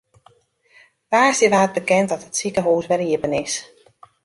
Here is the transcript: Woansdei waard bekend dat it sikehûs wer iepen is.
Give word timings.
Woansdei 1.11 1.49
waard 1.55 1.73
bekend 1.77 2.07
dat 2.11 2.25
it 2.27 2.37
sikehûs 2.39 2.89
wer 2.91 3.01
iepen 3.07 3.33
is. 3.43 3.53